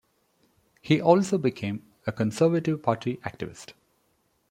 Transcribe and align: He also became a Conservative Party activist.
He 0.81 0.99
also 0.99 1.37
became 1.37 1.85
a 2.07 2.11
Conservative 2.11 2.81
Party 2.81 3.17
activist. 3.17 3.73